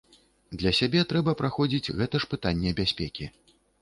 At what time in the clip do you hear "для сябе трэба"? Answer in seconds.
0.61-1.35